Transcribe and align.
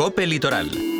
Cope 0.00 0.24
Litoral 0.24 0.99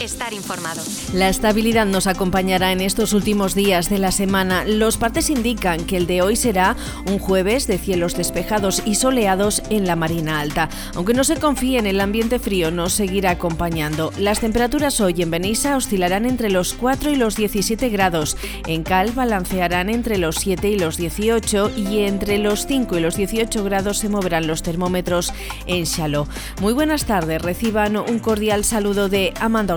estar 0.00 0.32
informado. 0.32 0.82
La 1.12 1.28
estabilidad 1.28 1.86
nos 1.86 2.06
acompañará 2.06 2.72
en 2.72 2.80
estos 2.80 3.12
últimos 3.12 3.54
días 3.54 3.88
de 3.88 3.98
la 3.98 4.12
semana. 4.12 4.64
Los 4.64 4.96
partes 4.96 5.30
indican 5.30 5.84
que 5.84 5.96
el 5.96 6.06
de 6.06 6.22
hoy 6.22 6.36
será 6.36 6.76
un 7.06 7.18
jueves 7.18 7.66
de 7.66 7.78
cielos 7.78 8.16
despejados 8.16 8.82
y 8.84 8.96
soleados 8.96 9.62
en 9.70 9.86
la 9.86 9.96
Marina 9.96 10.40
Alta. 10.40 10.68
Aunque 10.94 11.14
no 11.14 11.24
se 11.24 11.36
confíe 11.36 11.78
en 11.78 11.86
el 11.86 12.00
ambiente 12.00 12.38
frío, 12.38 12.70
nos 12.70 12.92
seguirá 12.92 13.30
acompañando. 13.30 14.12
Las 14.18 14.40
temperaturas 14.40 15.00
hoy 15.00 15.22
en 15.22 15.30
Benissa 15.30 15.76
oscilarán 15.76 16.26
entre 16.26 16.50
los 16.50 16.74
4 16.74 17.10
y 17.10 17.16
los 17.16 17.36
17 17.36 17.88
grados. 17.88 18.36
En 18.66 18.82
Cal 18.82 19.12
balancearán 19.12 19.90
entre 19.90 20.18
los 20.18 20.36
7 20.36 20.68
y 20.68 20.78
los 20.78 20.96
18 20.96 21.72
y 21.76 22.00
entre 22.00 22.38
los 22.38 22.66
5 22.66 22.98
y 22.98 23.00
los 23.00 23.16
18 23.16 23.64
grados 23.64 23.98
se 23.98 24.08
moverán 24.08 24.46
los 24.46 24.62
termómetros 24.62 25.32
en 25.66 25.84
Chaló. 25.84 26.26
Muy 26.60 26.72
buenas 26.72 27.04
tardes, 27.04 27.40
reciban 27.40 27.96
un 27.96 28.18
cordial 28.18 28.64
saludo 28.64 29.08
de 29.08 29.32
Amanda 29.40 29.74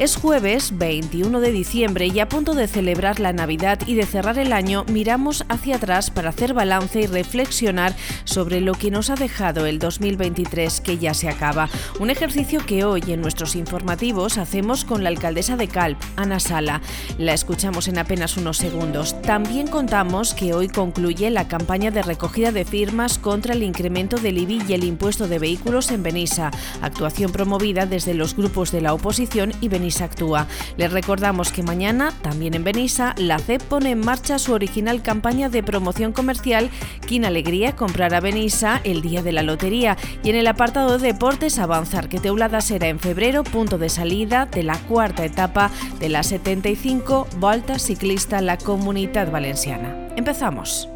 Es 0.00 0.16
jueves 0.16 0.78
21 0.78 1.40
de 1.40 1.52
diciembre 1.52 2.08
y 2.08 2.18
a 2.18 2.28
punto 2.28 2.54
de 2.54 2.66
celebrar 2.66 3.20
la 3.20 3.32
Navidad 3.32 3.78
y 3.86 3.94
de 3.94 4.04
cerrar 4.04 4.36
el 4.36 4.52
año, 4.52 4.84
miramos 4.88 5.44
hacia 5.48 5.76
atrás 5.76 6.10
para 6.10 6.30
hacer 6.30 6.54
balance 6.54 7.02
y 7.02 7.06
reflexionar 7.06 7.94
sobre 8.24 8.60
lo 8.60 8.72
que 8.74 8.90
nos 8.90 9.10
ha 9.10 9.14
dejado 9.14 9.66
el 9.66 9.78
2023 9.78 10.80
que 10.80 10.98
ya 10.98 11.14
se 11.14 11.28
acaba. 11.28 11.68
Un 12.00 12.10
ejercicio 12.10 12.66
que 12.66 12.82
hoy 12.82 13.04
en 13.06 13.20
nuestros 13.20 13.54
informativos 13.54 14.38
hacemos 14.38 14.84
con 14.84 15.04
la 15.04 15.10
alcaldesa 15.10 15.56
de 15.56 15.68
Calp, 15.68 16.00
Ana 16.16 16.40
Sala. 16.40 16.80
La 17.16 17.32
escuchamos 17.32 17.86
en 17.86 17.98
apenas 17.98 18.36
unos 18.38 18.56
segundos. 18.56 19.22
También 19.22 19.68
contamos 19.68 20.34
que 20.34 20.52
hoy 20.52 20.66
concluye 20.66 21.30
la 21.30 21.46
campaña 21.46 21.92
de 21.92 22.02
recogida 22.02 22.50
de 22.50 22.64
firmas 22.64 23.18
contra 23.18 23.54
el 23.54 23.62
incremento 23.62 24.16
del 24.16 24.38
IBI 24.38 24.62
y 24.68 24.72
el 24.72 24.82
impuesto 24.82 25.28
de 25.28 25.38
vehículos 25.38 25.92
en 25.92 26.02
Benissa, 26.02 26.50
actuación 26.82 27.30
promovida 27.30 27.86
desde 27.86 28.14
los 28.14 28.34
grupos 28.34 28.72
de 28.72 28.80
la 28.80 28.94
oposición 28.94 29.27
y 29.60 29.68
Benissa 29.68 30.06
Actúa. 30.06 30.46
Les 30.76 30.90
recordamos 30.90 31.52
que 31.52 31.62
mañana, 31.62 32.12
también 32.22 32.54
en 32.54 32.64
Benissa, 32.64 33.14
la 33.18 33.38
CEP 33.38 33.62
pone 33.62 33.90
en 33.90 34.00
marcha 34.00 34.38
su 34.38 34.52
original 34.52 35.02
campaña 35.02 35.48
de 35.48 35.62
promoción 35.62 36.12
comercial 36.12 36.70
Quin 37.06 37.24
Alegría 37.24 37.76
comprar 37.76 38.14
a 38.14 38.20
Benissa 38.20 38.80
el 38.84 39.02
día 39.02 39.22
de 39.22 39.32
la 39.32 39.42
lotería 39.42 39.96
y 40.22 40.30
en 40.30 40.36
el 40.36 40.46
apartado 40.46 40.98
de 40.98 41.08
deportes 41.12 41.58
avanzar 41.58 42.08
que 42.08 42.20
Teulada 42.20 42.60
será 42.60 42.88
en 42.88 42.98
febrero 42.98 43.44
punto 43.44 43.78
de 43.78 43.88
salida 43.88 44.46
de 44.46 44.62
la 44.62 44.78
cuarta 44.78 45.24
etapa 45.24 45.70
de 46.00 46.08
la 46.08 46.22
75 46.22 47.26
Volta 47.38 47.78
Ciclista 47.78 48.40
La 48.40 48.56
Comunidad 48.56 49.30
Valenciana. 49.30 50.08
Empezamos. 50.16 50.88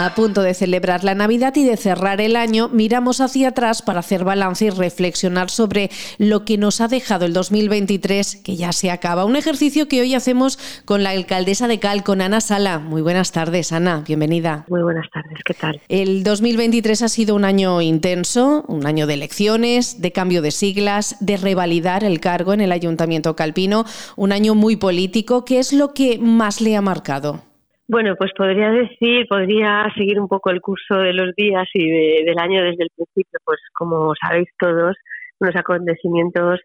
A 0.00 0.14
punto 0.14 0.42
de 0.42 0.54
celebrar 0.54 1.02
la 1.02 1.16
Navidad 1.16 1.56
y 1.56 1.64
de 1.64 1.76
cerrar 1.76 2.20
el 2.20 2.36
año, 2.36 2.68
miramos 2.68 3.20
hacia 3.20 3.48
atrás 3.48 3.82
para 3.82 3.98
hacer 3.98 4.22
balance 4.22 4.66
y 4.66 4.70
reflexionar 4.70 5.50
sobre 5.50 5.90
lo 6.18 6.44
que 6.44 6.56
nos 6.56 6.80
ha 6.80 6.86
dejado 6.86 7.24
el 7.24 7.32
2023, 7.32 8.36
que 8.36 8.54
ya 8.54 8.70
se 8.70 8.92
acaba. 8.92 9.24
Un 9.24 9.34
ejercicio 9.34 9.88
que 9.88 10.00
hoy 10.00 10.14
hacemos 10.14 10.56
con 10.84 11.02
la 11.02 11.10
alcaldesa 11.10 11.66
de 11.66 11.80
Cal, 11.80 12.04
con 12.04 12.20
Ana 12.20 12.40
Sala. 12.40 12.78
Muy 12.78 13.02
buenas 13.02 13.32
tardes, 13.32 13.72
Ana, 13.72 14.04
bienvenida. 14.06 14.66
Muy 14.68 14.84
buenas 14.84 15.10
tardes, 15.12 15.40
¿qué 15.44 15.54
tal? 15.54 15.80
El 15.88 16.22
2023 16.22 17.02
ha 17.02 17.08
sido 17.08 17.34
un 17.34 17.44
año 17.44 17.82
intenso, 17.82 18.64
un 18.68 18.86
año 18.86 19.08
de 19.08 19.14
elecciones, 19.14 20.00
de 20.00 20.12
cambio 20.12 20.42
de 20.42 20.52
siglas, 20.52 21.16
de 21.18 21.38
revalidar 21.38 22.04
el 22.04 22.20
cargo 22.20 22.52
en 22.52 22.60
el 22.60 22.70
Ayuntamiento 22.70 23.34
Calpino, 23.34 23.84
un 24.14 24.30
año 24.30 24.54
muy 24.54 24.76
político. 24.76 25.44
¿Qué 25.44 25.58
es 25.58 25.72
lo 25.72 25.92
que 25.92 26.20
más 26.20 26.60
le 26.60 26.76
ha 26.76 26.82
marcado? 26.82 27.47
Bueno, 27.90 28.16
pues 28.16 28.32
podría 28.36 28.70
decir, 28.70 29.26
podría 29.28 29.90
seguir 29.96 30.20
un 30.20 30.28
poco 30.28 30.50
el 30.50 30.60
curso 30.60 30.96
de 30.96 31.14
los 31.14 31.34
días 31.34 31.66
y 31.72 32.22
del 32.22 32.38
año 32.38 32.62
desde 32.62 32.84
el 32.84 32.90
principio, 32.94 33.38
pues 33.46 33.60
como 33.72 34.12
sabéis 34.14 34.48
todos, 34.58 34.94
unos 35.40 35.56
acontecimientos 35.56 36.60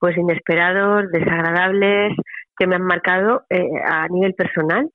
pues 0.00 0.16
inesperados, 0.16 1.12
desagradables, 1.12 2.16
que 2.58 2.66
me 2.66 2.74
han 2.74 2.82
marcado 2.82 3.44
eh, 3.50 3.68
a 3.86 4.08
nivel 4.08 4.34
personal. 4.34 4.90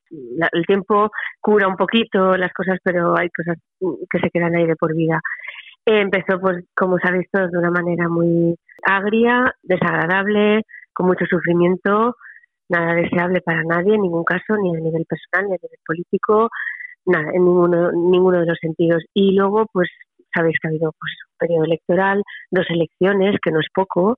el 0.52 0.66
tiempo 0.66 1.12
cura 1.40 1.70
un 1.70 1.78
poquito 1.78 2.36
las 2.36 2.52
cosas, 2.52 2.78
pero 2.84 3.18
hay 3.18 3.30
cosas 3.30 3.58
que 4.09 4.20
se 4.20 4.30
quedan 4.31 4.56
ahí 4.56 4.66
de 4.66 4.75
por 4.75 4.94
vida. 4.94 5.22
empezó, 5.86 6.42
pues 6.42 6.66
como 6.75 7.00
sabéis 7.00 7.28
todos, 7.31 7.52
de 7.52 7.58
una 7.58 7.72
manera 7.72 8.09
muy 8.09 8.56
agria, 8.84 9.56
desagradable, 9.64 10.64
con 10.92 11.08
mucho 11.08 11.25
sufrimiento, 11.25 12.16
nada 12.69 12.94
deseable 12.96 13.41
para 13.41 13.63
nadie, 13.63 13.96
en 13.96 14.02
ningún 14.02 14.24
caso, 14.24 14.56
ni 14.57 14.75
a 14.75 14.80
nivel 14.80 15.06
personal, 15.06 15.50
ni 15.50 15.56
a 15.56 15.59
nivel 15.62 15.80
político, 15.85 16.50
nada, 17.06 17.31
en 17.34 17.44
ninguno, 17.46 17.91
ninguno 17.91 18.40
de 18.40 18.46
los 18.46 18.57
sentidos. 18.59 19.03
Y 19.13 19.34
luego, 19.34 19.66
pues 19.74 19.90
sabéis 20.34 20.57
que 20.62 20.68
ha 20.68 20.72
habido 20.72 20.91
pues, 21.00 21.12
un 21.28 21.38
periodo 21.38 21.66
electoral, 21.66 22.24
dos 22.52 22.66
elecciones, 22.69 23.35
que 23.41 23.52
no 23.52 23.59
es 23.59 23.68
poco, 23.74 24.18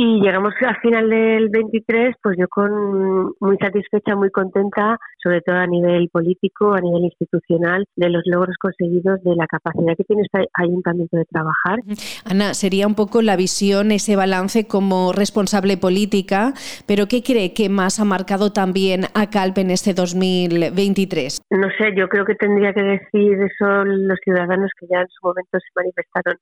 y 0.00 0.20
llegamos 0.20 0.54
al 0.64 0.76
final 0.76 1.10
del 1.10 1.48
23, 1.48 2.14
pues 2.22 2.36
yo 2.38 2.46
con 2.46 3.32
muy 3.40 3.56
satisfecha, 3.58 4.14
muy 4.14 4.30
contenta, 4.30 4.96
sobre 5.20 5.40
todo 5.40 5.56
a 5.56 5.66
nivel 5.66 6.08
político, 6.10 6.72
a 6.72 6.80
nivel 6.80 7.06
institucional, 7.06 7.84
de 7.96 8.08
los 8.08 8.22
logros 8.26 8.54
conseguidos, 8.60 9.20
de 9.24 9.34
la 9.34 9.48
capacidad 9.48 9.96
que 9.96 10.04
tiene 10.04 10.22
este 10.22 10.46
ayuntamiento 10.54 11.16
de 11.16 11.24
trabajar. 11.24 11.80
Ana, 12.24 12.54
sería 12.54 12.86
un 12.86 12.94
poco 12.94 13.22
la 13.22 13.34
visión, 13.34 13.90
ese 13.90 14.14
balance 14.14 14.68
como 14.68 15.12
responsable 15.12 15.76
política, 15.76 16.52
pero 16.86 17.08
¿qué 17.08 17.24
cree 17.24 17.52
que 17.52 17.68
más 17.68 17.98
ha 17.98 18.04
marcado 18.04 18.52
también 18.52 19.06
a 19.14 19.30
Calpe 19.30 19.62
en 19.62 19.72
este 19.72 19.94
2023? 19.94 21.40
No 21.50 21.66
sé, 21.76 21.92
yo 21.96 22.08
creo 22.08 22.24
que 22.24 22.36
tendría 22.36 22.72
que 22.72 22.84
decir 22.84 23.32
eso 23.42 23.84
los 23.84 24.18
ciudadanos 24.22 24.70
que 24.78 24.86
ya 24.88 25.00
en 25.00 25.08
su 25.08 25.26
momento 25.26 25.58
se 25.58 25.68
manifestaron 25.74 26.38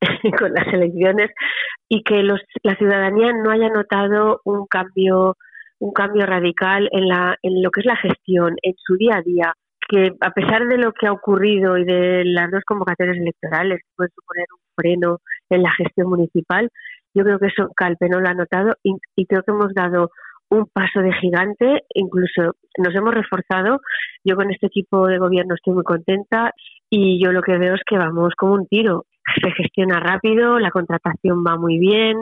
con 0.38 0.52
las 0.52 0.66
elecciones 0.72 1.30
y 1.88 2.02
que 2.02 2.22
los, 2.22 2.40
la 2.62 2.74
ciudadanía 2.76 3.32
no 3.32 3.50
haya 3.50 3.68
notado 3.68 4.40
un 4.44 4.66
cambio 4.66 5.36
un 5.78 5.92
cambio 5.92 6.26
radical 6.26 6.88
en 6.92 7.08
la 7.08 7.36
en 7.42 7.62
lo 7.62 7.70
que 7.70 7.80
es 7.80 7.86
la 7.86 7.96
gestión 7.96 8.56
en 8.62 8.74
su 8.76 8.96
día 8.96 9.16
a 9.16 9.22
día 9.22 9.54
que 9.88 10.12
a 10.20 10.30
pesar 10.30 10.66
de 10.68 10.78
lo 10.78 10.92
que 10.92 11.06
ha 11.06 11.12
ocurrido 11.12 11.76
y 11.76 11.84
de 11.84 12.22
las 12.24 12.50
dos 12.50 12.62
convocatorias 12.64 13.16
electorales 13.16 13.80
que 13.80 13.90
pueden 13.96 14.12
suponer 14.14 14.46
un 14.52 14.60
freno 14.76 15.18
en 15.48 15.62
la 15.62 15.70
gestión 15.72 16.08
municipal 16.08 16.68
yo 17.14 17.24
creo 17.24 17.38
que 17.38 17.46
eso 17.46 17.70
Calpe 17.74 18.08
no 18.08 18.20
lo 18.20 18.28
ha 18.28 18.34
notado 18.34 18.74
y, 18.82 18.94
y 19.16 19.26
creo 19.26 19.42
que 19.42 19.52
hemos 19.52 19.74
dado 19.74 20.10
un 20.50 20.66
paso 20.66 21.00
de 21.00 21.12
gigante, 21.14 21.84
incluso 21.94 22.56
nos 22.76 22.94
hemos 22.94 23.14
reforzado. 23.14 23.80
Yo 24.24 24.36
con 24.36 24.50
este 24.50 24.66
equipo 24.66 25.06
de 25.06 25.18
gobierno 25.18 25.54
estoy 25.54 25.74
muy 25.74 25.84
contenta 25.84 26.52
y 26.90 27.22
yo 27.24 27.32
lo 27.32 27.42
que 27.42 27.56
veo 27.56 27.74
es 27.74 27.82
que 27.86 27.96
vamos 27.96 28.34
como 28.36 28.54
un 28.54 28.66
tiro 28.66 29.06
se 29.40 29.50
gestiona 29.52 30.00
rápido, 30.00 30.58
la 30.58 30.70
contratación 30.70 31.44
va 31.46 31.56
muy 31.56 31.78
bien. 31.78 32.16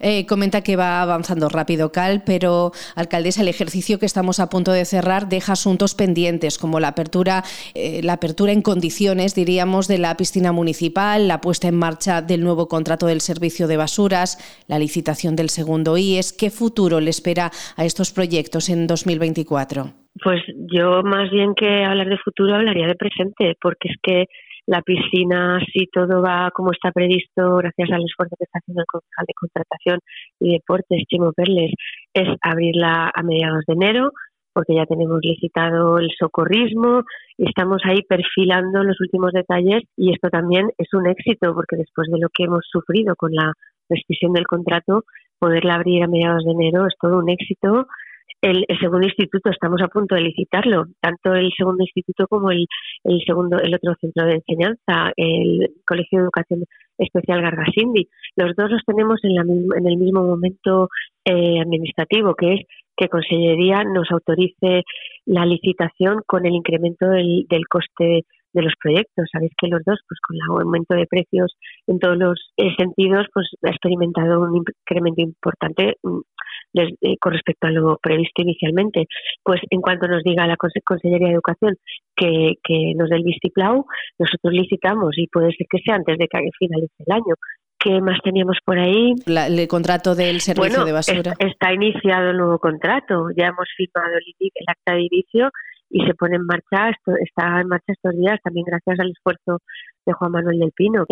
Eh, 0.00 0.26
comenta 0.26 0.62
que 0.62 0.76
va 0.76 1.02
avanzando 1.02 1.48
rápido, 1.48 1.90
Cal, 1.92 2.22
pero 2.24 2.72
alcaldesa, 2.96 3.42
el 3.42 3.48
ejercicio 3.48 3.98
que 3.98 4.06
estamos 4.06 4.40
a 4.40 4.50
punto 4.50 4.72
de 4.72 4.84
cerrar 4.84 5.28
deja 5.28 5.52
asuntos 5.52 5.94
pendientes 5.94 6.58
como 6.58 6.80
la 6.80 6.88
apertura, 6.88 7.42
eh, 7.74 8.00
la 8.02 8.14
apertura 8.14 8.52
en 8.52 8.62
condiciones, 8.62 9.34
diríamos, 9.34 9.88
de 9.88 9.98
la 9.98 10.16
piscina 10.16 10.52
municipal, 10.52 11.28
la 11.28 11.40
puesta 11.40 11.68
en 11.68 11.76
marcha 11.76 12.22
del 12.22 12.42
nuevo 12.42 12.68
contrato 12.68 13.06
del 13.06 13.20
servicio 13.20 13.66
de 13.66 13.76
basuras, 13.76 14.64
la 14.68 14.78
licitación 14.78 15.36
del 15.36 15.48
segundo 15.48 15.96
IES. 15.96 16.32
¿Qué 16.32 16.50
futuro 16.50 17.00
le 17.00 17.10
espera 17.10 17.50
a 17.76 17.84
estos 17.84 18.12
proyectos 18.12 18.68
en 18.68 18.86
2024? 18.86 19.92
Pues 20.22 20.42
yo 20.72 21.02
más 21.02 21.30
bien 21.30 21.54
que 21.54 21.84
hablar 21.84 22.08
de 22.08 22.18
futuro 22.18 22.54
hablaría 22.54 22.86
de 22.86 22.96
presente, 22.96 23.56
porque 23.60 23.88
es 23.88 23.96
que 24.02 24.24
la 24.68 24.82
piscina, 24.82 25.58
si 25.72 25.86
todo 25.86 26.20
va 26.20 26.50
como 26.52 26.72
está 26.72 26.92
previsto, 26.92 27.56
gracias 27.56 27.90
al 27.90 28.04
esfuerzo 28.04 28.36
que 28.38 28.44
está 28.44 28.58
haciendo 28.58 28.82
el 28.82 28.86
concejal 28.86 29.24
de 29.26 29.34
contratación 29.34 29.98
y 30.40 30.52
deportes, 30.52 31.02
Chimo 31.08 31.32
Perles, 31.32 31.72
es 32.12 32.28
abrirla 32.42 33.10
a 33.14 33.22
mediados 33.22 33.64
de 33.66 33.72
enero, 33.72 34.12
porque 34.52 34.74
ya 34.74 34.84
tenemos 34.84 35.20
licitado 35.22 35.98
el 35.98 36.10
socorrismo 36.18 37.04
y 37.38 37.48
estamos 37.48 37.80
ahí 37.84 38.02
perfilando 38.02 38.84
los 38.84 39.00
últimos 39.00 39.32
detalles 39.32 39.84
y 39.96 40.12
esto 40.12 40.28
también 40.28 40.68
es 40.76 40.92
un 40.92 41.08
éxito 41.08 41.54
porque 41.54 41.76
después 41.76 42.08
de 42.12 42.18
lo 42.18 42.28
que 42.28 42.44
hemos 42.44 42.66
sufrido 42.70 43.16
con 43.16 43.32
la 43.32 43.52
rescisión 43.88 44.34
del 44.34 44.46
contrato, 44.46 45.04
poderla 45.38 45.76
abrir 45.76 46.02
a 46.02 46.08
mediados 46.08 46.44
de 46.44 46.52
enero 46.52 46.86
es 46.86 46.94
todo 47.00 47.18
un 47.20 47.30
éxito 47.30 47.86
el, 48.40 48.64
segundo 48.80 49.06
instituto 49.06 49.50
estamos 49.50 49.80
a 49.82 49.88
punto 49.88 50.14
de 50.14 50.22
licitarlo, 50.22 50.86
tanto 51.00 51.34
el 51.34 51.50
segundo 51.56 51.82
instituto 51.82 52.26
como 52.28 52.50
el, 52.50 52.66
el 53.04 53.20
segundo, 53.26 53.58
el 53.58 53.74
otro 53.74 53.94
centro 54.00 54.26
de 54.26 54.34
enseñanza, 54.34 55.12
el 55.16 55.70
Colegio 55.86 56.18
de 56.18 56.24
Educación 56.24 56.64
Especial 56.98 57.42
Gargasindi. 57.42 58.08
Los 58.36 58.54
dos 58.56 58.70
los 58.70 58.82
tenemos 58.84 59.18
en, 59.24 59.34
la, 59.34 59.42
en 59.42 59.86
el 59.86 59.96
mismo 59.96 60.22
momento 60.22 60.88
eh, 61.24 61.60
administrativo, 61.60 62.34
que 62.34 62.54
es 62.54 62.60
que 62.96 63.08
Consellería 63.08 63.84
nos 63.84 64.10
autorice 64.10 64.82
la 65.24 65.46
licitación 65.46 66.22
con 66.26 66.46
el 66.46 66.54
incremento 66.54 67.06
del, 67.06 67.46
del 67.48 67.66
coste 67.68 68.24
de 68.52 68.62
los 68.62 68.72
proyectos. 68.80 69.28
Sabéis 69.32 69.52
que 69.58 69.68
los 69.68 69.82
dos, 69.84 69.98
pues 70.08 70.18
con 70.26 70.36
el 70.36 70.64
aumento 70.64 70.94
de 70.94 71.06
precios 71.06 71.56
en 71.86 71.98
todos 71.98 72.16
los 72.16 72.52
eh, 72.56 72.74
sentidos, 72.78 73.26
pues 73.32 73.48
ha 73.62 73.70
experimentado 73.70 74.40
un 74.40 74.56
incremento 74.56 75.22
importante 75.22 75.96
mm, 76.02 76.20
eh, 76.74 77.16
con 77.20 77.32
respecto 77.32 77.66
a 77.66 77.70
lo 77.70 77.98
previsto 78.02 78.42
inicialmente. 78.42 79.06
Pues 79.42 79.60
en 79.70 79.80
cuanto 79.80 80.08
nos 80.08 80.22
diga 80.22 80.46
la 80.46 80.56
Consellería 80.56 81.28
de 81.28 81.34
Educación 81.34 81.76
que, 82.16 82.54
que 82.62 82.94
nos 82.96 83.08
dé 83.10 83.16
el 83.16 83.24
vistiplau, 83.24 83.84
nosotros 84.18 84.52
licitamos 84.52 85.16
y 85.16 85.26
puede 85.28 85.52
ser 85.52 85.66
que 85.70 85.78
sea 85.84 85.96
antes 85.96 86.18
de 86.18 86.26
que 86.28 86.50
finalice 86.58 86.94
el 87.06 87.12
año 87.12 87.34
¿Qué 87.78 88.00
más 88.00 88.18
teníamos 88.24 88.58
por 88.64 88.76
ahí? 88.76 89.14
el 89.26 89.68
contrato 89.68 90.16
del 90.16 90.40
servicio 90.40 90.84
de 90.84 90.92
basura. 90.92 91.34
Está, 91.38 91.72
iniciado 91.72 92.30
el 92.30 92.36
nuevo 92.36 92.58
contrato. 92.58 93.28
Ya 93.36 93.46
hemos 93.46 93.68
firmado 93.76 94.16
el, 94.16 94.34
el 94.40 94.64
acta 94.66 94.94
de 94.94 95.02
inicio 95.02 95.50
y 95.90 96.04
se 96.06 96.14
pone 96.14 96.36
en 96.36 96.46
marcha, 96.46 96.90
esto, 96.90 97.12
está 97.22 97.60
en 97.60 97.68
marcha 97.68 97.92
estos 97.92 98.16
días 98.16 98.38
también 98.42 98.66
gracias 98.66 99.00
al 99.00 99.10
esfuerzo 99.10 99.58
de 100.06 100.12
Juan 100.12 100.32
Manuel 100.32 100.58
del 100.58 100.72
Pino. 100.72 101.04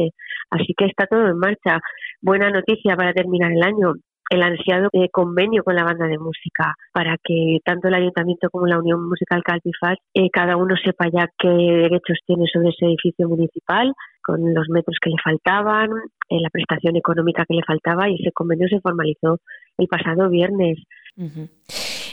así 0.51 0.75
que 0.77 0.87
está 0.87 1.07
todo 1.07 1.27
en 1.29 1.39
marcha. 1.39 1.81
Buena 2.21 2.51
noticia 2.51 2.97
para 2.97 3.13
terminar 3.13 3.53
el 3.53 3.63
año 3.63 3.95
el 4.31 4.43
ansiado 4.43 4.89
eh, 4.93 5.09
convenio 5.11 5.63
con 5.63 5.77
la 5.77 5.85
banda 5.85 6.07
de 6.07 6.19
música 6.19 6.75
para 6.93 7.17
que 7.23 7.59
tanto 7.65 7.89
el 7.89 7.95
ayuntamiento 7.95 8.51
como 8.51 8.67
la 8.67 8.79
Unión 8.79 9.09
Musical 9.09 9.43
Calpifat 9.45 9.99
eh, 10.15 10.31
cada 10.33 10.57
uno 10.57 10.75
sepa 10.83 11.07
ya 11.13 11.29
qué 11.39 11.49
derechos 11.49 12.19
tiene 12.27 12.47
sobre 12.53 12.71
ese 12.71 12.87
edificio 12.87 13.29
municipal 13.29 13.93
con 14.23 14.53
los 14.53 14.69
metros 14.69 14.97
que 15.01 15.11
le 15.11 15.17
faltaban, 15.23 15.91
eh, 16.29 16.41
la 16.41 16.51
prestación 16.51 16.97
económica 16.97 17.45
que 17.47 17.55
le 17.55 17.63
faltaba 17.65 18.09
y 18.09 18.17
ese 18.17 18.33
convenio 18.33 18.67
se 18.69 18.81
formalizó 18.81 19.39
el 19.79 19.87
pasado 19.87 20.29
viernes. 20.29 20.79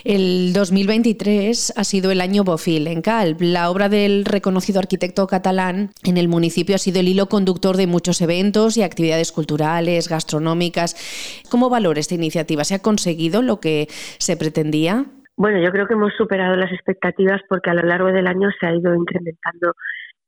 El 0.04 0.52
2023 0.52 1.72
ha 1.78 1.82
sido 1.82 2.10
el 2.10 2.20
año 2.20 2.44
Bofil 2.44 2.88
en 2.88 3.00
Calp. 3.00 3.38
La 3.40 3.70
obra 3.70 3.88
del 3.88 4.26
reconocido 4.26 4.78
arquitecto 4.78 5.26
catalán 5.26 5.92
en 6.04 6.18
el 6.18 6.28
municipio 6.28 6.74
ha 6.74 6.78
sido 6.78 7.00
el 7.00 7.08
hilo 7.08 7.30
conductor 7.30 7.78
de 7.78 7.86
muchos 7.86 8.20
eventos 8.20 8.76
y 8.76 8.82
actividades 8.82 9.32
culturales, 9.32 10.10
gastronómicas. 10.10 11.42
¿Cómo 11.50 11.70
valora 11.70 12.00
esta 12.00 12.16
iniciativa? 12.16 12.64
¿Se 12.64 12.74
ha 12.74 12.82
conseguido 12.82 13.40
lo 13.40 13.60
que 13.60 13.86
se 13.88 14.36
pretendía? 14.36 15.06
Bueno, 15.38 15.58
yo 15.64 15.72
creo 15.72 15.86
que 15.86 15.94
hemos 15.94 16.12
superado 16.18 16.54
las 16.54 16.70
expectativas 16.70 17.40
porque 17.48 17.70
a 17.70 17.74
lo 17.74 17.82
largo 17.88 18.08
del 18.08 18.26
año 18.26 18.50
se 18.60 18.66
ha 18.66 18.74
ido 18.74 18.94
incrementando 18.94 19.72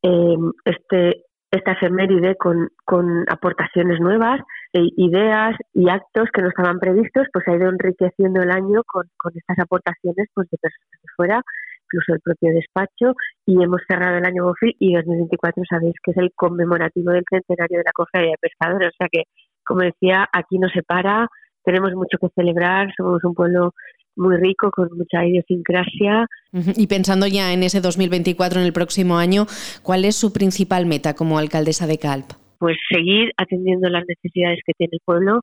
eh, 0.03 0.37
este 0.65 1.25
esta 1.51 1.73
efeméride 1.73 2.35
con 2.37 3.25
aportaciones 3.29 4.01
nuevas, 4.01 4.41
e 4.73 4.89
ideas 4.97 5.57
y 5.75 5.89
actos 5.89 6.29
que 6.33 6.43
no 6.43 6.49
estaban 6.49 6.79
previstos, 6.79 7.27
pues 7.33 7.47
ha 7.49 7.57
ido 7.57 7.69
enriqueciendo 7.69 8.43
el 8.43 8.51
año 8.51 8.83
con, 8.87 9.07
estas 9.35 9.59
aportaciones 9.59 10.29
pues 10.35 10.49
de 10.51 10.59
personas 10.59 10.91
de 11.03 11.09
fuera, 11.17 11.43
incluso 11.85 12.15
el 12.15 12.21
propio 12.21 12.55
despacho, 12.55 13.15
y 13.47 13.63
hemos 13.63 13.81
cerrado 13.89 14.19
el 14.19 14.27
año 14.27 14.45
GOFIL 14.45 14.77
y 14.79 14.95
2024 14.95 15.63
sabéis 15.69 15.95
que 16.03 16.11
es 16.11 16.17
el 16.17 16.33
conmemorativo 16.35 17.13
del 17.13 17.25
centenario 17.31 17.79
de 17.79 17.85
la 17.85 17.93
cofradía 17.93 18.31
de 18.31 18.49
pescadores, 18.49 18.89
o 18.89 18.97
sea 18.99 19.09
que, 19.11 19.25
como 19.65 19.81
decía, 19.81 20.27
aquí 20.33 20.59
no 20.59 20.69
se 20.69 20.83
para, 20.83 21.29
tenemos 21.65 21.93
mucho 21.95 22.19
que 22.19 22.29
celebrar, 22.35 22.89
somos 22.97 23.23
un 23.25 23.35
pueblo 23.35 23.73
muy 24.17 24.37
rico, 24.37 24.71
con 24.71 24.89
mucha 24.97 25.25
idiosincrasia. 25.25 26.27
Y 26.53 26.87
pensando 26.87 27.27
ya 27.27 27.53
en 27.53 27.63
ese 27.63 27.81
2024, 27.81 28.61
en 28.61 28.67
el 28.67 28.73
próximo 28.73 29.19
año, 29.19 29.47
¿cuál 29.83 30.05
es 30.05 30.17
su 30.17 30.33
principal 30.33 30.87
meta 30.87 31.15
como 31.15 31.39
alcaldesa 31.39 31.87
de 31.87 31.99
Calp? 31.99 32.46
Pues 32.59 32.77
seguir 32.89 33.33
atendiendo 33.37 33.89
las 33.89 34.05
necesidades 34.07 34.61
que 34.67 34.73
tiene 34.75 34.93
el 34.93 35.01
pueblo. 35.05 35.41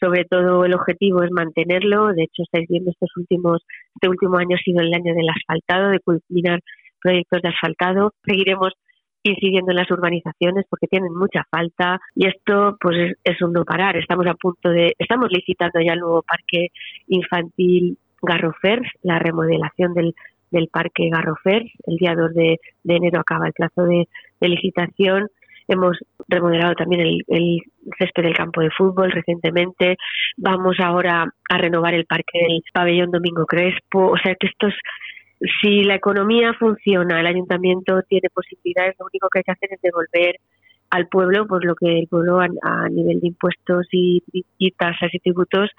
Sobre 0.00 0.24
todo 0.24 0.64
el 0.64 0.74
objetivo 0.74 1.22
es 1.22 1.30
mantenerlo. 1.30 2.12
De 2.12 2.24
hecho, 2.24 2.42
estáis 2.42 2.66
viendo 2.68 2.90
estos 2.90 3.10
últimos, 3.16 3.62
este 3.94 4.08
último 4.08 4.36
año 4.38 4.56
ha 4.56 4.64
sido 4.64 4.80
el 4.80 4.92
año 4.92 5.14
del 5.14 5.28
asfaltado, 5.28 5.90
de 5.90 6.00
culminar 6.00 6.60
proyectos 7.00 7.42
de 7.42 7.48
asfaltado. 7.48 8.12
Seguiremos 8.24 8.72
incidiendo 9.22 9.70
en 9.70 9.76
las 9.76 9.90
urbanizaciones 9.90 10.64
porque 10.68 10.88
tienen 10.88 11.14
mucha 11.14 11.44
falta 11.50 12.00
y 12.14 12.26
esto 12.26 12.76
pues 12.80 13.14
es, 13.22 13.42
un 13.42 13.52
no 13.52 13.64
parar. 13.64 13.96
Estamos 13.96 14.26
a 14.26 14.34
punto 14.34 14.70
de, 14.70 14.94
estamos 14.98 15.28
licitando 15.30 15.80
ya 15.80 15.92
el 15.92 16.00
nuevo 16.00 16.22
parque 16.22 16.68
infantil 17.08 17.98
Garrofers, 18.20 18.88
la 19.02 19.18
remodelación 19.18 19.94
del, 19.94 20.14
del 20.52 20.68
Parque 20.68 21.08
Garrofers. 21.10 21.70
El 21.86 21.96
día 21.96 22.14
2 22.14 22.34
de, 22.34 22.60
enero 22.84 23.20
acaba 23.20 23.46
el 23.46 23.52
plazo 23.52 23.84
de, 23.84 24.06
licitación. 24.40 25.28
Hemos 25.68 25.98
remodelado 26.28 26.74
también 26.74 27.02
el, 27.02 27.22
el, 27.28 27.58
césped 27.98 28.22
del 28.22 28.36
campo 28.36 28.60
de 28.60 28.70
fútbol 28.70 29.10
recientemente. 29.10 29.96
Vamos 30.36 30.76
ahora 30.80 31.26
a 31.50 31.58
renovar 31.58 31.94
el 31.94 32.06
parque 32.06 32.38
del 32.40 32.62
pabellón 32.72 33.10
Domingo 33.10 33.44
Crespo. 33.46 34.10
O 34.10 34.16
sea 34.18 34.34
que 34.34 34.46
estos 34.46 34.74
si 35.60 35.82
la 35.82 35.96
economía 35.96 36.54
funciona, 36.54 37.20
el 37.20 37.26
ayuntamiento 37.26 38.00
tiene 38.08 38.28
posibilidades, 38.32 38.94
lo 38.98 39.06
único 39.06 39.28
que 39.28 39.40
hay 39.40 39.42
que 39.44 39.52
hacer 39.52 39.70
es 39.72 39.80
devolver 39.80 40.36
al 40.90 41.08
pueblo, 41.08 41.46
pues 41.46 41.64
lo 41.64 41.74
que 41.74 42.00
el 42.00 42.06
pueblo 42.06 42.38
a, 42.38 42.88
nivel 42.90 43.18
de 43.20 43.28
impuestos 43.28 43.86
y, 43.92 44.22
tasas 44.76 45.08
y 45.12 45.18
tributos, 45.20 45.70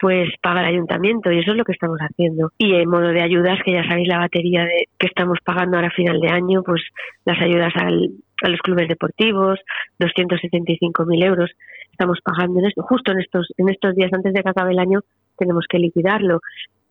pues 0.00 0.30
paga 0.40 0.60
el 0.60 0.74
ayuntamiento 0.74 1.30
y 1.30 1.40
eso 1.40 1.50
es 1.50 1.56
lo 1.58 1.64
que 1.64 1.72
estamos 1.72 1.98
haciendo. 1.98 2.50
Y 2.56 2.74
en 2.74 2.88
modo 2.88 3.08
de 3.08 3.22
ayudas, 3.22 3.58
que 3.62 3.72
ya 3.72 3.86
sabéis 3.86 4.08
la 4.08 4.20
batería 4.20 4.64
de, 4.64 4.88
que 4.98 5.06
estamos 5.06 5.38
pagando 5.44 5.76
ahora 5.76 5.88
a 5.88 5.94
final 5.96 6.18
de 6.18 6.30
año, 6.30 6.62
pues 6.64 6.82
las 7.26 7.38
ayudas 7.42 7.74
al, 7.76 8.08
a 8.42 8.48
los 8.48 8.60
clubes 8.60 8.88
deportivos, 8.88 9.58
275.000 9.98 11.24
euros, 11.24 11.50
estamos 11.90 12.18
pagando 12.24 12.60
en 12.60 12.66
esto, 12.66 12.82
justo 12.82 13.12
en 13.12 13.20
estos, 13.20 13.48
en 13.56 13.68
estos 13.68 13.94
días 13.94 14.10
antes 14.12 14.32
de 14.32 14.42
que 14.42 14.48
acabe 14.48 14.72
el 14.72 14.78
año 14.78 15.00
tenemos 15.36 15.64
que 15.68 15.78
liquidarlo. 15.78 16.40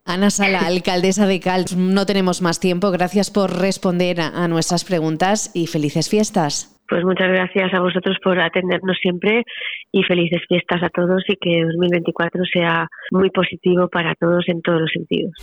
Ana 0.06 0.30
Sala, 0.30 0.60
alcaldesa 0.66 1.28
de 1.28 1.40
Cal, 1.40 1.66
no 1.78 2.06
tenemos 2.06 2.42
más 2.42 2.60
tiempo. 2.60 2.92
Gracias 2.92 3.31
por 3.31 3.60
responder 3.60 4.19
a 4.19 4.48
nuestras 4.48 4.84
preguntas 4.84 5.51
y 5.54 5.68
felices 5.68 6.10
fiestas. 6.10 6.74
Pues 6.90 7.06
muchas 7.06 7.30
gracias 7.30 7.74
a 7.74 7.80
vosotros 7.80 8.18
por 8.24 8.40
atendernos 8.40 8.98
siempre 9.01 9.44
y 9.92 10.04
felices 10.04 10.42
fiestas 10.48 10.84
a 10.84 10.90
todos 10.90 11.24
y 11.28 11.36
que 11.38 11.63
2024 11.66 12.44
sea 12.45 12.88
muy 13.12 13.30
positivo 13.30 13.88
para 13.88 14.13
todos 14.16 14.44
en 14.48 14.62
todos 14.62 14.81
los 14.81 14.92
sentidos. 14.92 15.34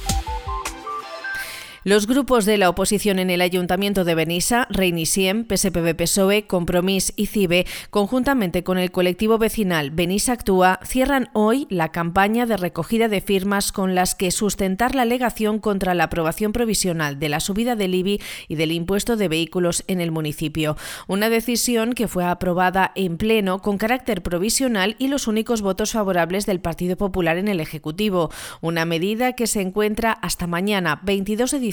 Los 1.82 2.06
grupos 2.06 2.44
de 2.44 2.58
la 2.58 2.68
oposición 2.68 3.18
en 3.18 3.30
el 3.30 3.40
Ayuntamiento 3.40 4.04
de 4.04 4.14
Benissa, 4.14 4.66
Reinisiem, 4.68 5.46
PSPB-PSOE, 5.46 6.46
Compromís 6.46 7.14
y 7.16 7.24
CIBE, 7.24 7.64
conjuntamente 7.88 8.62
con 8.62 8.76
el 8.76 8.90
colectivo 8.90 9.38
vecinal 9.38 9.90
Benissa 9.90 10.34
Actúa, 10.34 10.78
cierran 10.84 11.30
hoy 11.32 11.66
la 11.70 11.88
campaña 11.88 12.44
de 12.44 12.58
recogida 12.58 13.08
de 13.08 13.22
firmas 13.22 13.72
con 13.72 13.94
las 13.94 14.14
que 14.14 14.30
sustentar 14.30 14.94
la 14.94 15.02
alegación 15.02 15.58
contra 15.58 15.94
la 15.94 16.04
aprobación 16.04 16.52
provisional 16.52 17.18
de 17.18 17.30
la 17.30 17.40
subida 17.40 17.76
del 17.76 17.94
IBI 17.94 18.20
y 18.48 18.56
del 18.56 18.72
impuesto 18.72 19.16
de 19.16 19.28
vehículos 19.28 19.82
en 19.86 20.02
el 20.02 20.10
municipio. 20.10 20.76
Una 21.08 21.30
decisión 21.30 21.94
que 21.94 22.08
fue 22.08 22.26
aprobada 22.26 22.92
en 22.94 23.16
pleno 23.16 23.62
con 23.62 23.78
carácter 23.78 24.22
provisional 24.22 24.96
y 24.98 25.08
los 25.08 25.26
únicos 25.26 25.62
votos 25.62 25.92
favorables 25.92 26.44
del 26.44 26.60
Partido 26.60 26.98
Popular 26.98 27.38
en 27.38 27.48
el 27.48 27.58
Ejecutivo. 27.58 28.30
Una 28.60 28.84
medida 28.84 29.32
que 29.32 29.46
se 29.46 29.62
encuentra 29.62 30.12
hasta 30.12 30.46
mañana, 30.46 31.00
22 31.04 31.52
de 31.52 31.56
diciembre 31.58 31.69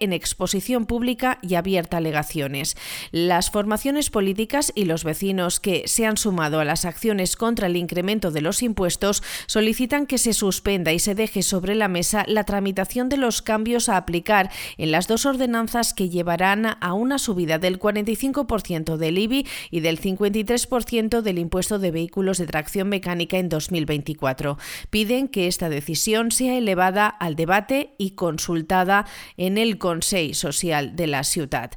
en 0.00 0.12
exposición 0.12 0.86
pública 0.86 1.38
y 1.42 1.54
abierta 1.54 1.98
alegaciones. 1.98 2.76
Las 3.10 3.50
formaciones 3.50 4.08
políticas 4.08 4.72
y 4.74 4.84
los 4.84 5.04
vecinos 5.04 5.60
que 5.60 5.82
se 5.86 6.06
han 6.06 6.16
sumado 6.16 6.60
a 6.60 6.64
las 6.64 6.84
acciones 6.84 7.36
contra 7.36 7.66
el 7.66 7.76
incremento 7.76 8.30
de 8.30 8.40
los 8.40 8.62
impuestos 8.62 9.22
solicitan 9.46 10.06
que 10.06 10.18
se 10.18 10.32
suspenda 10.32 10.92
y 10.92 10.98
se 10.98 11.14
deje 11.14 11.42
sobre 11.42 11.74
la 11.74 11.88
mesa 11.88 12.24
la 12.26 12.44
tramitación 12.44 13.08
de 13.08 13.16
los 13.16 13.42
cambios 13.42 13.88
a 13.88 13.96
aplicar 13.96 14.50
en 14.78 14.92
las 14.92 15.08
dos 15.08 15.26
ordenanzas 15.26 15.92
que 15.94 16.08
llevarán 16.08 16.66
a 16.80 16.94
una 16.94 17.18
subida 17.18 17.58
del 17.58 17.78
45% 17.78 18.96
del 18.96 19.18
IBI 19.18 19.46
y 19.70 19.80
del 19.80 20.00
53% 20.00 21.20
del 21.20 21.38
impuesto 21.38 21.78
de 21.78 21.90
vehículos 21.90 22.38
de 22.38 22.46
tracción 22.46 22.88
mecánica 22.88 23.38
en 23.38 23.48
2024. 23.48 24.58
Piden 24.90 25.28
que 25.28 25.46
esta 25.46 25.68
decisión 25.68 26.32
sea 26.32 26.56
elevada 26.56 27.08
al 27.08 27.36
debate 27.36 27.94
y 27.98 28.12
consultada 28.12 29.06
en 29.40 29.56
el 29.56 29.78
Consejo 29.78 30.34
Social 30.34 30.94
de 30.96 31.06
la 31.06 31.24
ciudad. 31.24 31.70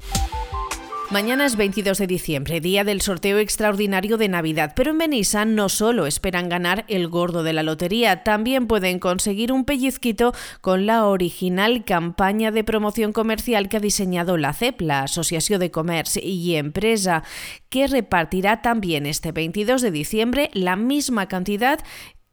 Mañana 1.12 1.46
es 1.46 1.56
22 1.56 1.98
de 1.98 2.08
diciembre, 2.08 2.60
día 2.60 2.84
del 2.84 3.00
sorteo 3.00 3.38
extraordinario 3.38 4.18
de 4.18 4.28
Navidad, 4.28 4.74
pero 4.76 4.92
en 4.92 4.98
Benissa 4.98 5.46
no 5.46 5.70
solo 5.70 6.08
esperan 6.08 6.50
ganar 6.50 6.86
el 6.88 7.08
gordo 7.08 7.44
de 7.44 7.54
la 7.54 7.64
lotería, 7.64 8.24
también 8.24 8.68
pueden 8.68 9.00
conseguir 9.00 9.52
un 9.54 9.64
pellizquito 9.64 10.34
con 10.60 10.86
la 10.88 11.06
original 11.06 11.86
campaña 11.86 12.52
de 12.52 12.64
promoción 12.64 13.14
comercial 13.14 13.70
que 13.70 13.78
ha 13.78 13.80
diseñado 13.80 14.38
la 14.38 14.54
CEP, 14.54 14.82
la 14.82 15.04
Asociación 15.04 15.60
de 15.60 15.72
Comercio 15.72 16.22
y 16.26 16.56
Empresa, 16.56 17.24
que 17.70 17.88
repartirá 17.88 18.62
también 18.62 19.06
este 19.06 19.32
22 19.32 19.82
de 19.82 19.92
diciembre 19.92 20.50
la 20.54 20.76
misma 20.76 21.28
cantidad 21.28 21.80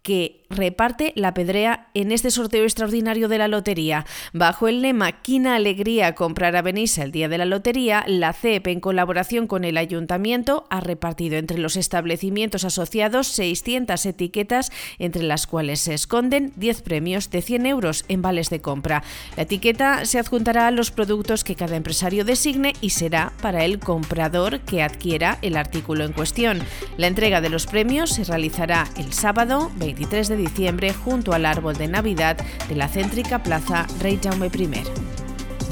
que 0.02 0.39
reparte 0.50 1.12
la 1.14 1.32
pedrea 1.32 1.86
en 1.94 2.10
este 2.10 2.30
sorteo 2.30 2.64
extraordinario 2.64 3.28
de 3.28 3.38
la 3.38 3.48
lotería. 3.48 4.04
Bajo 4.32 4.68
el 4.68 4.82
lema 4.82 5.22
Quina 5.22 5.54
Alegría 5.54 6.14
comprar 6.14 6.56
a 6.56 6.62
Benissa 6.62 7.04
el 7.04 7.12
día 7.12 7.28
de 7.28 7.38
la 7.38 7.44
lotería, 7.44 8.04
la 8.06 8.32
CEP, 8.32 8.66
en 8.66 8.80
colaboración 8.80 9.46
con 9.46 9.64
el 9.64 9.76
Ayuntamiento, 9.76 10.66
ha 10.68 10.80
repartido 10.80 11.36
entre 11.36 11.58
los 11.58 11.76
establecimientos 11.76 12.64
asociados 12.64 13.28
600 13.28 14.04
etiquetas, 14.04 14.72
entre 14.98 15.22
las 15.22 15.46
cuales 15.46 15.80
se 15.80 15.94
esconden 15.94 16.52
10 16.56 16.82
premios 16.82 17.30
de 17.30 17.42
100 17.42 17.66
euros 17.66 18.04
en 18.08 18.20
vales 18.20 18.50
de 18.50 18.60
compra. 18.60 19.04
La 19.36 19.44
etiqueta 19.44 20.04
se 20.04 20.18
adjuntará 20.18 20.66
a 20.66 20.72
los 20.72 20.90
productos 20.90 21.44
que 21.44 21.54
cada 21.54 21.76
empresario 21.76 22.24
designe 22.24 22.72
y 22.80 22.90
será 22.90 23.32
para 23.40 23.64
el 23.64 23.78
comprador 23.78 24.60
que 24.60 24.82
adquiera 24.82 25.38
el 25.42 25.56
artículo 25.56 26.04
en 26.04 26.12
cuestión. 26.12 26.58
La 26.96 27.06
entrega 27.06 27.40
de 27.40 27.50
los 27.50 27.66
premios 27.66 28.10
se 28.10 28.24
realizará 28.24 28.88
el 28.96 29.12
sábado 29.12 29.70
23 29.76 30.28
de 30.28 30.39
diciembre 30.40 30.92
junto 30.92 31.32
al 31.32 31.46
árbol 31.46 31.76
de 31.76 31.88
Navidad 31.88 32.36
de 32.68 32.74
la 32.74 32.88
céntrica 32.88 33.42
Plaza 33.42 33.86
Rey 34.00 34.18
Jaume 34.22 34.48
I. 34.48 34.68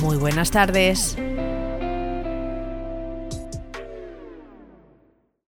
Muy 0.00 0.16
buenas 0.16 0.50
tardes. 0.50 1.16